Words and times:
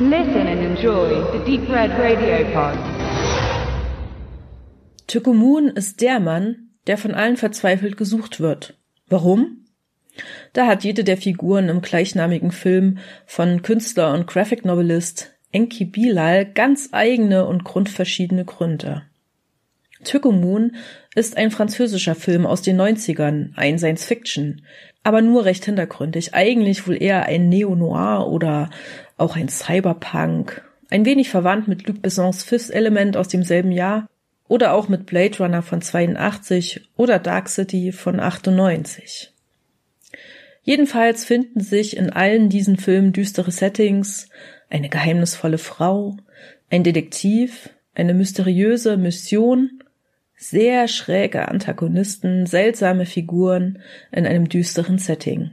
Listen 0.00 0.48
and 0.48 0.60
enjoy 0.60 1.22
the 1.30 1.38
Deep 1.46 1.68
Red 1.70 1.92
Radio 1.92 2.44
Pod. 2.52 2.76
Tykomun 5.06 5.68
ist 5.68 6.00
der 6.00 6.18
Mann, 6.18 6.70
der 6.88 6.98
von 6.98 7.14
allen 7.14 7.36
verzweifelt 7.36 7.96
gesucht 7.96 8.40
wird. 8.40 8.76
Warum? 9.08 9.66
Da 10.52 10.66
hat 10.66 10.82
jede 10.82 11.04
der 11.04 11.16
Figuren 11.16 11.68
im 11.68 11.80
gleichnamigen 11.80 12.50
Film 12.50 12.98
von 13.24 13.62
Künstler 13.62 14.12
und 14.12 14.26
Graphic 14.26 14.64
Novelist 14.64 15.32
Enki 15.52 15.84
Bilal 15.84 16.44
ganz 16.44 16.88
eigene 16.90 17.46
und 17.46 17.62
grundverschiedene 17.62 18.44
Gründe. 18.44 19.02
Tykomun 20.02 20.74
ist 21.14 21.36
ein 21.36 21.52
französischer 21.52 22.16
Film 22.16 22.46
aus 22.46 22.62
den 22.62 22.80
90ern, 22.80 23.52
ein 23.54 23.78
Science 23.78 24.04
Fiction, 24.04 24.62
aber 25.04 25.22
nur 25.22 25.44
recht 25.44 25.64
hintergründig, 25.66 26.34
eigentlich 26.34 26.88
wohl 26.88 27.00
eher 27.00 27.26
ein 27.26 27.48
Neo-Noir 27.48 28.26
oder 28.28 28.70
auch 29.16 29.36
ein 29.36 29.48
Cyberpunk, 29.48 30.64
ein 30.90 31.04
wenig 31.04 31.28
verwandt 31.28 31.68
mit 31.68 31.86
Luc 31.86 32.02
Bessons 32.02 32.42
Fifth 32.42 32.70
Element 32.70 33.16
aus 33.16 33.28
demselben 33.28 33.70
Jahr 33.70 34.08
oder 34.48 34.72
auch 34.72 34.88
mit 34.88 35.06
Blade 35.06 35.38
Runner 35.38 35.62
von 35.62 35.82
82 35.82 36.88
oder 36.96 37.18
Dark 37.18 37.48
City 37.48 37.92
von 37.92 38.18
98. 38.18 39.30
Jedenfalls 40.62 41.26
finden 41.26 41.60
sich 41.60 41.96
in 41.96 42.10
allen 42.10 42.48
diesen 42.48 42.78
Filmen 42.78 43.12
düstere 43.12 43.50
Settings, 43.50 44.28
eine 44.70 44.88
geheimnisvolle 44.88 45.58
Frau, 45.58 46.16
ein 46.70 46.82
Detektiv, 46.82 47.68
eine 47.94 48.14
mysteriöse 48.14 48.96
Mission 48.96 49.83
sehr 50.36 50.88
schräge 50.88 51.48
Antagonisten, 51.48 52.46
seltsame 52.46 53.06
Figuren 53.06 53.80
in 54.12 54.26
einem 54.26 54.48
düsteren 54.48 54.98
Setting. 54.98 55.52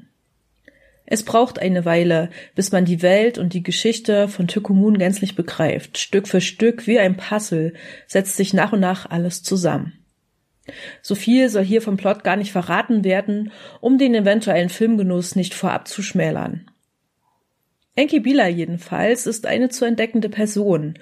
Es 1.05 1.23
braucht 1.23 1.59
eine 1.59 1.83
Weile, 1.83 2.29
bis 2.55 2.71
man 2.71 2.85
die 2.85 3.01
Welt 3.01 3.37
und 3.37 3.53
die 3.53 3.63
Geschichte 3.63 4.29
von 4.29 4.47
Tykomun 4.47 4.97
gänzlich 4.97 5.35
begreift. 5.35 5.97
Stück 5.97 6.27
für 6.27 6.39
Stück, 6.39 6.87
wie 6.87 6.99
ein 6.99 7.17
Puzzle, 7.17 7.73
setzt 8.07 8.37
sich 8.37 8.53
nach 8.53 8.71
und 8.71 8.79
nach 8.79 9.09
alles 9.09 9.43
zusammen. 9.43 9.93
So 11.01 11.15
viel 11.15 11.49
soll 11.49 11.65
hier 11.65 11.81
vom 11.81 11.97
Plot 11.97 12.23
gar 12.23 12.37
nicht 12.37 12.51
verraten 12.51 13.03
werden, 13.03 13.51
um 13.81 13.97
den 13.97 14.15
eventuellen 14.15 14.69
Filmgenuss 14.69 15.35
nicht 15.35 15.53
vorab 15.53 15.87
zu 15.87 16.01
schmälern. 16.01 16.69
Enki 17.95 18.21
Bila 18.21 18.47
jedenfalls 18.47 19.27
ist 19.27 19.45
eine 19.45 19.67
zu 19.67 19.83
entdeckende 19.83 20.29
Person, 20.29 20.97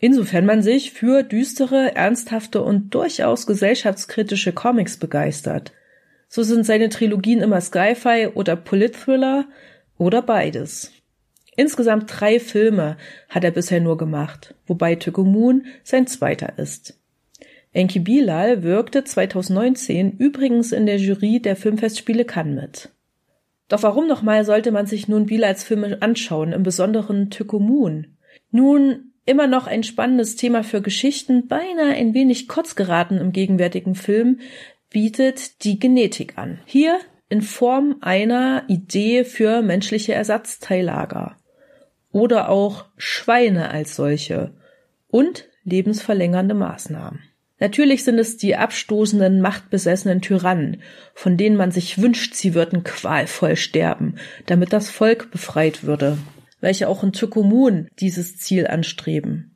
Insofern 0.00 0.46
man 0.46 0.62
sich 0.62 0.92
für 0.92 1.24
düstere, 1.24 1.96
ernsthafte 1.96 2.62
und 2.62 2.94
durchaus 2.94 3.46
gesellschaftskritische 3.46 4.52
Comics 4.52 4.96
begeistert. 4.96 5.72
So 6.28 6.44
sind 6.44 6.64
seine 6.64 6.88
Trilogien 6.88 7.40
immer 7.40 7.60
Sci-Fi 7.60 8.28
oder 8.34 8.54
Polit-Thriller 8.54 9.46
oder 9.96 10.22
beides. 10.22 10.92
Insgesamt 11.56 12.04
drei 12.08 12.38
Filme 12.38 12.96
hat 13.28 13.42
er 13.42 13.50
bisher 13.50 13.80
nur 13.80 13.96
gemacht, 13.96 14.54
wobei 14.68 14.94
Tycho 14.94 15.24
Moon 15.24 15.66
sein 15.82 16.06
zweiter 16.06 16.56
ist. 16.58 16.96
Enki 17.72 17.98
Bilal 17.98 18.62
wirkte 18.62 19.02
2019 19.02 20.12
übrigens 20.12 20.70
in 20.70 20.86
der 20.86 20.98
Jury 20.98 21.40
der 21.40 21.56
Filmfestspiele 21.56 22.24
Cannes 22.24 22.54
mit. 22.54 22.90
Doch 23.68 23.82
warum 23.82 24.06
nochmal 24.06 24.44
sollte 24.44 24.70
man 24.70 24.86
sich 24.86 25.08
nun 25.08 25.26
Bilals 25.26 25.64
Filme 25.64 26.00
anschauen, 26.00 26.52
im 26.52 26.62
Besonderen 26.62 27.30
Tycho 27.30 27.58
Moon? 27.58 28.16
Nun, 28.52 29.12
immer 29.28 29.46
noch 29.46 29.66
ein 29.66 29.82
spannendes 29.82 30.36
Thema 30.36 30.64
für 30.64 30.80
Geschichten, 30.80 31.48
beinahe 31.48 31.94
ein 31.94 32.14
wenig 32.14 32.48
kurz 32.48 32.74
geraten 32.74 33.18
im 33.18 33.32
gegenwärtigen 33.32 33.94
Film, 33.94 34.40
bietet 34.90 35.64
die 35.64 35.78
Genetik 35.78 36.38
an. 36.38 36.60
Hier 36.64 36.98
in 37.28 37.42
Form 37.42 37.96
einer 38.00 38.64
Idee 38.68 39.24
für 39.24 39.60
menschliche 39.60 40.14
Ersatzteillager 40.14 41.36
oder 42.10 42.48
auch 42.48 42.86
Schweine 42.96 43.70
als 43.70 43.94
solche 43.96 44.54
und 45.08 45.44
lebensverlängernde 45.64 46.54
Maßnahmen. 46.54 47.20
Natürlich 47.60 48.04
sind 48.04 48.18
es 48.18 48.36
die 48.38 48.56
abstoßenden, 48.56 49.40
machtbesessenen 49.40 50.22
Tyrannen, 50.22 50.80
von 51.12 51.36
denen 51.36 51.56
man 51.56 51.70
sich 51.70 52.00
wünscht, 52.00 52.34
sie 52.34 52.54
würden 52.54 52.84
qualvoll 52.84 53.56
sterben, 53.56 54.14
damit 54.46 54.72
das 54.72 54.88
Volk 54.88 55.30
befreit 55.30 55.84
würde 55.84 56.16
welche 56.60 56.88
auch 56.88 57.02
in 57.02 57.12
Tukumun 57.12 57.88
dieses 57.98 58.36
Ziel 58.38 58.66
anstreben. 58.66 59.54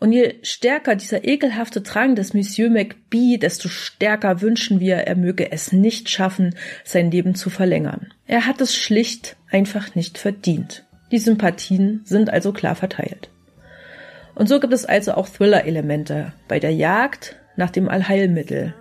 Und 0.00 0.12
je 0.12 0.36
stärker 0.42 0.96
dieser 0.96 1.24
ekelhafte 1.24 1.82
Drang 1.82 2.14
des 2.14 2.32
Monsieur 2.32 2.70
McBee, 2.70 3.36
desto 3.36 3.68
stärker 3.68 4.40
wünschen 4.40 4.80
wir, 4.80 4.96
er 4.96 5.14
möge 5.14 5.52
es 5.52 5.72
nicht 5.72 6.08
schaffen, 6.08 6.54
sein 6.84 7.10
Leben 7.10 7.34
zu 7.34 7.50
verlängern. 7.50 8.12
Er 8.26 8.46
hat 8.46 8.62
es 8.62 8.74
schlicht 8.74 9.36
einfach 9.50 9.94
nicht 9.94 10.16
verdient. 10.16 10.86
Die 11.12 11.18
Sympathien 11.18 12.00
sind 12.04 12.30
also 12.30 12.52
klar 12.52 12.76
verteilt. 12.76 13.28
Und 14.34 14.48
so 14.48 14.58
gibt 14.58 14.72
es 14.72 14.86
also 14.86 15.12
auch 15.12 15.28
Thriller-Elemente 15.28 16.32
bei 16.48 16.58
der 16.58 16.72
Jagd 16.72 17.36
nach 17.56 17.70
dem 17.70 17.90
Allheilmittel. 17.90 18.74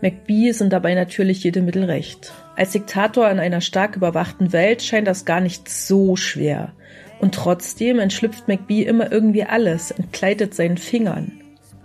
McBee 0.00 0.52
sind 0.52 0.72
dabei 0.72 0.94
natürlich 0.94 1.42
jede 1.42 1.60
Mittel 1.60 1.84
recht. 1.84 2.32
Als 2.56 2.72
Diktator 2.72 3.28
in 3.30 3.40
einer 3.40 3.60
stark 3.60 3.96
überwachten 3.96 4.52
Welt 4.52 4.82
scheint 4.82 5.08
das 5.08 5.24
gar 5.24 5.40
nicht 5.40 5.68
so 5.68 6.14
schwer. 6.14 6.72
Und 7.20 7.34
trotzdem 7.34 7.98
entschlüpft 7.98 8.46
McBee 8.46 8.82
immer 8.82 9.10
irgendwie 9.10 9.44
alles, 9.44 9.90
entkleidet 9.90 10.54
seinen 10.54 10.78
Fingern. 10.78 11.32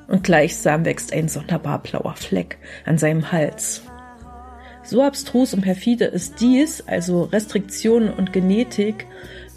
Und 0.08 0.24
gleichsam 0.24 0.86
wächst 0.86 1.12
ein 1.12 1.28
sonderbar 1.28 1.82
blauer 1.82 2.16
Fleck 2.16 2.60
an 2.86 3.00
seinem 3.00 3.32
Hals. 3.32 3.82
So 4.84 5.02
abstrus 5.02 5.54
und 5.54 5.62
perfide 5.62 6.06
ist 6.06 6.40
dies, 6.40 6.84
also 6.86 7.24
Restriktionen 7.24 8.14
und 8.14 8.34
Genetik, 8.34 9.08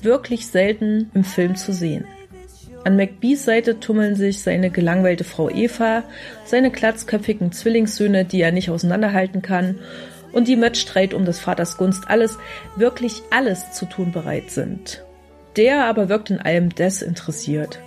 wirklich 0.00 0.46
selten 0.46 1.10
im 1.14 1.24
Film 1.24 1.56
zu 1.56 1.72
sehen. 1.72 2.06
An 2.86 2.94
McBees 2.94 3.44
Seite 3.44 3.80
tummeln 3.80 4.14
sich 4.14 4.42
seine 4.42 4.70
gelangweilte 4.70 5.24
Frau 5.24 5.50
Eva, 5.50 6.04
seine 6.44 6.70
glatzköpfigen 6.70 7.50
Zwillingssöhne, 7.50 8.24
die 8.24 8.40
er 8.40 8.52
nicht 8.52 8.70
auseinanderhalten 8.70 9.42
kann, 9.42 9.80
und 10.30 10.46
die 10.46 10.54
Möttstreit 10.54 11.12
um 11.12 11.24
des 11.24 11.40
Vaters 11.40 11.78
Gunst 11.78 12.08
alles, 12.08 12.38
wirklich 12.76 13.22
alles 13.32 13.72
zu 13.72 13.86
tun 13.86 14.12
bereit 14.12 14.52
sind. 14.52 15.04
Der 15.56 15.86
aber 15.86 16.08
wirkt 16.08 16.30
in 16.30 16.38
allem 16.38 16.72
desinteressiert. 16.76 17.80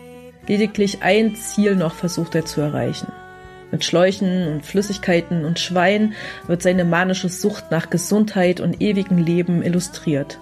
Lediglich 0.47 1.01
ein 1.01 1.33
Ziel 1.33 1.77
noch 1.77 1.93
versucht 1.93 2.35
er 2.35 2.43
zu 2.43 2.59
erreichen. 2.59 3.09
Mit 3.71 3.85
Schläuchen 3.85 4.49
und 4.49 4.65
Flüssigkeiten 4.65 5.45
und 5.45 5.59
Schwein 5.59 6.13
wird 6.45 6.61
seine 6.61 6.83
manische 6.83 7.29
Sucht 7.29 7.71
nach 7.71 7.89
Gesundheit 7.89 8.59
und 8.59 8.81
ewigem 8.81 9.17
Leben 9.17 9.63
illustriert. 9.63 10.39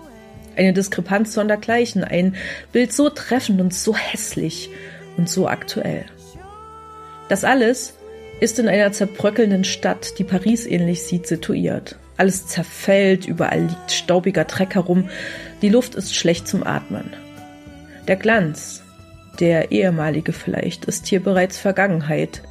Eine 0.57 0.73
Diskrepanz 0.73 1.34
sondergleichen, 1.34 2.03
ein 2.03 2.35
Bild 2.72 2.91
so 2.91 3.09
treffend 3.09 3.62
und 3.62 3.73
so 3.73 3.95
hässlich 3.95 4.69
und 5.16 5.29
so 5.29 5.47
aktuell. 5.47 6.06
Das 7.29 7.44
alles 7.44 7.94
ist 8.40 8.59
in 8.59 8.68
einer 8.68 8.91
zerbröckelnden 8.91 9.63
Stadt, 9.63 10.18
die 10.19 10.23
Paris 10.23 10.66
ähnlich 10.66 11.03
sieht, 11.03 11.28
situiert. 11.28 11.97
Alles 12.18 12.47
zerfällt, 12.47 13.28
überall 13.28 13.62
liegt 13.62 13.91
staubiger 13.91 14.45
Dreck 14.45 14.75
herum, 14.75 15.09
die 15.62 15.69
Luft 15.69 15.95
ist 15.95 16.16
schlecht 16.16 16.47
zum 16.47 16.66
Atmen. 16.66 17.13
Der 18.07 18.16
Glanz, 18.16 18.84
der 19.39 19.72
ehemalige 19.72 20.34
vielleicht, 20.34 20.85
ist 20.85 21.07
hier 21.07 21.22
bereits 21.22 21.59
Vergangenheit. 21.59 22.41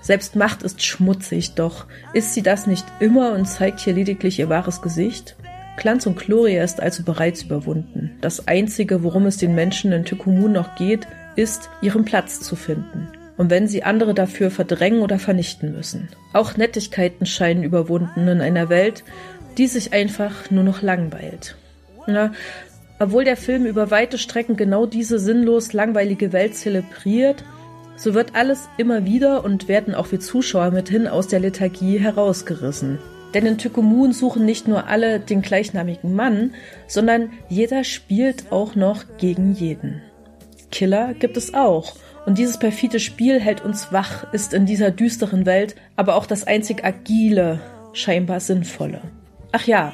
Selbst 0.00 0.34
Macht 0.34 0.64
ist 0.64 0.82
schmutzig, 0.82 1.54
doch 1.54 1.86
ist 2.12 2.34
sie 2.34 2.42
das 2.42 2.66
nicht 2.66 2.86
immer 2.98 3.32
und 3.32 3.46
zeigt 3.46 3.80
hier 3.80 3.92
lediglich 3.92 4.40
ihr 4.40 4.48
wahres 4.48 4.82
Gesicht? 4.82 5.36
Glanz 5.76 6.06
und 6.06 6.18
Gloria 6.18 6.62
ist 6.62 6.80
also 6.80 7.02
bereits 7.02 7.42
überwunden. 7.42 8.16
Das 8.20 8.46
Einzige, 8.46 9.02
worum 9.02 9.26
es 9.26 9.36
den 9.38 9.54
Menschen 9.54 9.92
in 9.92 10.04
Tykumun 10.04 10.52
noch 10.52 10.76
geht, 10.76 11.06
ist, 11.36 11.70
ihren 11.80 12.04
Platz 12.04 12.40
zu 12.40 12.56
finden. 12.56 13.08
Und 13.36 13.50
wenn 13.50 13.66
sie 13.66 13.82
andere 13.82 14.14
dafür 14.14 14.50
verdrängen 14.50 15.00
oder 15.00 15.18
vernichten 15.18 15.72
müssen. 15.72 16.08
Auch 16.32 16.56
Nettigkeiten 16.56 17.26
scheinen 17.26 17.64
überwunden 17.64 18.28
in 18.28 18.40
einer 18.40 18.68
Welt, 18.68 19.02
die 19.58 19.66
sich 19.66 19.92
einfach 19.92 20.50
nur 20.50 20.64
noch 20.64 20.82
langweilt. 20.82 21.56
Ja, 22.06 22.32
obwohl 22.98 23.24
der 23.24 23.36
Film 23.36 23.66
über 23.66 23.90
weite 23.90 24.18
Strecken 24.18 24.56
genau 24.56 24.86
diese 24.86 25.18
sinnlos 25.18 25.72
langweilige 25.72 26.32
Welt 26.32 26.54
zelebriert, 26.54 27.42
so 27.96 28.14
wird 28.14 28.34
alles 28.34 28.68
immer 28.76 29.04
wieder 29.04 29.44
und 29.44 29.68
werden 29.68 29.94
auch 29.94 30.12
wir 30.12 30.20
Zuschauer 30.20 30.70
mithin 30.70 31.06
aus 31.06 31.28
der 31.28 31.40
Lethargie 31.40 31.98
herausgerissen. 31.98 32.98
Denn 33.34 33.46
in 33.46 33.58
Tykomun 33.58 34.12
suchen 34.12 34.44
nicht 34.44 34.68
nur 34.68 34.88
alle 34.88 35.20
den 35.20 35.42
gleichnamigen 35.42 36.14
Mann, 36.14 36.54
sondern 36.86 37.30
jeder 37.48 37.84
spielt 37.84 38.52
auch 38.52 38.74
noch 38.74 39.04
gegen 39.18 39.54
jeden. 39.54 40.02
Killer 40.70 41.14
gibt 41.14 41.36
es 41.36 41.54
auch. 41.54 41.94
Und 42.24 42.38
dieses 42.38 42.58
perfide 42.58 43.00
Spiel 43.00 43.40
hält 43.40 43.64
uns 43.64 43.92
wach, 43.92 44.32
ist 44.32 44.54
in 44.54 44.66
dieser 44.66 44.90
düsteren 44.90 45.44
Welt 45.44 45.74
aber 45.96 46.16
auch 46.16 46.26
das 46.26 46.46
einzig 46.46 46.84
agile, 46.84 47.60
scheinbar 47.92 48.40
sinnvolle. 48.40 49.00
Ach 49.50 49.66
ja, 49.66 49.92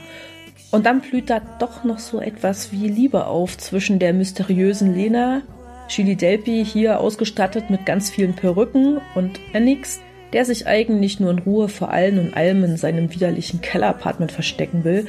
und 0.71 0.85
dann 0.85 1.01
blüht 1.01 1.31
da 1.31 1.41
doch 1.41 1.85
noch 1.85 1.99
so 1.99 2.21
etwas 2.21 2.73
wie 2.73 2.89
Liebe 2.89 3.27
auf 3.27 3.57
zwischen 3.57 3.99
der 3.99 4.13
mysteriösen 4.13 4.95
Lena, 4.95 5.43
Chili 5.89 6.17
Delpi 6.17 6.65
hier 6.65 7.01
ausgestattet 7.01 7.71
mit 7.71 7.87
ganz 7.87 8.11
vielen 8.11 8.35
Perücken 8.35 9.01
und 9.15 9.41
Enix, 9.55 10.01
der 10.33 10.45
sich 10.45 10.67
eigentlich 10.67 11.21
nur 11.21 11.31
in 11.31 11.39
Ruhe 11.39 11.69
vor 11.69 11.91
allen 11.91 12.19
und 12.19 12.35
allem 12.35 12.65
in 12.65 12.77
seinem 12.77 13.13
widerlichen 13.13 13.61
Kellerapartment 13.61 14.33
verstecken 14.33 14.85
will, 14.85 15.07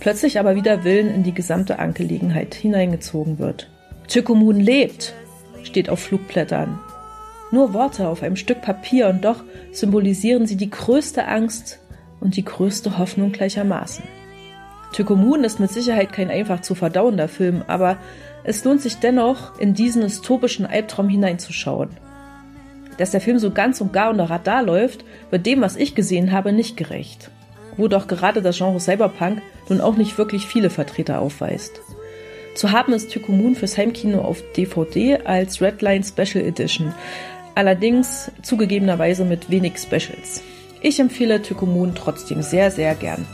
plötzlich 0.00 0.38
aber 0.38 0.54
wieder 0.54 0.84
Willen 0.84 1.14
in 1.14 1.22
die 1.22 1.34
gesamte 1.34 1.78
Angelegenheit 1.78 2.54
hineingezogen 2.54 3.38
wird. 3.38 3.68
Tykomun 4.08 4.60
lebt, 4.60 5.14
steht 5.62 5.88
auf 5.88 6.00
Flugblättern. 6.00 6.78
Nur 7.50 7.74
Worte 7.74 8.08
auf 8.08 8.22
einem 8.22 8.36
Stück 8.36 8.62
Papier 8.62 9.08
und 9.08 9.24
doch 9.24 9.44
symbolisieren 9.72 10.46
sie 10.46 10.56
die 10.56 10.70
größte 10.70 11.28
Angst 11.28 11.80
und 12.20 12.36
die 12.36 12.44
größte 12.44 12.98
Hoffnung 12.98 13.32
gleichermaßen. 13.32 14.04
Tykomun 14.92 15.44
ist 15.44 15.60
mit 15.60 15.70
Sicherheit 15.70 16.12
kein 16.12 16.30
einfach 16.30 16.60
zu 16.60 16.74
verdauender 16.74 17.28
Film, 17.28 17.62
aber 17.66 17.98
es 18.44 18.64
lohnt 18.64 18.80
sich 18.80 18.96
dennoch, 18.96 19.58
in 19.58 19.74
diesen 19.74 20.02
dystopischen 20.02 20.66
Albtraum 20.66 21.08
hineinzuschauen. 21.08 21.90
Dass 23.02 23.10
der 23.10 23.20
Film 23.20 23.40
so 23.40 23.50
ganz 23.50 23.80
und 23.80 23.92
gar 23.92 24.10
unter 24.10 24.30
Radar 24.30 24.62
läuft, 24.62 25.04
wird 25.32 25.44
dem, 25.44 25.60
was 25.60 25.74
ich 25.74 25.96
gesehen 25.96 26.30
habe, 26.30 26.52
nicht 26.52 26.76
gerecht. 26.76 27.32
Wo 27.76 27.88
doch 27.88 28.06
gerade 28.06 28.42
das 28.42 28.56
Genre 28.56 28.78
Cyberpunk 28.78 29.42
nun 29.68 29.80
auch 29.80 29.96
nicht 29.96 30.18
wirklich 30.18 30.46
viele 30.46 30.70
Vertreter 30.70 31.18
aufweist. 31.18 31.80
Zu 32.54 32.70
haben 32.70 32.92
ist 32.92 33.10
Tykomun 33.10 33.56
fürs 33.56 33.76
Heimkino 33.76 34.20
auf 34.20 34.40
DVD 34.56 35.18
als 35.24 35.60
Redline 35.60 36.04
Special 36.04 36.44
Edition, 36.44 36.94
allerdings 37.56 38.30
zugegebenerweise 38.42 39.24
mit 39.24 39.50
wenig 39.50 39.78
Specials. 39.78 40.44
Ich 40.80 41.00
empfehle 41.00 41.42
Tykomun 41.42 41.96
trotzdem 41.96 42.40
sehr, 42.40 42.70
sehr 42.70 42.94
gern. 42.94 43.26